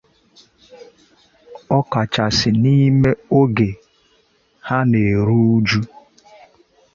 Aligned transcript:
ọkachasị 1.77 2.49
n'ime 2.61 3.11
oge 3.39 3.69
ha 4.67 4.77
na-eru 4.89 5.39
uju 5.55 5.81